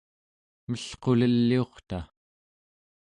[0.69, 1.99] melquleliurta